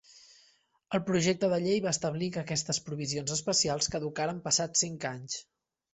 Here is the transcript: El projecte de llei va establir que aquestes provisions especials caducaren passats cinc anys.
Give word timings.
El 0.97 1.01
projecte 1.09 1.49
de 1.51 1.59
llei 1.65 1.83
va 1.87 1.91
establir 1.97 2.29
que 2.37 2.41
aquestes 2.43 2.79
provisions 2.89 3.35
especials 3.39 3.93
caducaren 3.97 4.45
passats 4.49 4.87
cinc 4.87 5.11
anys. 5.13 5.37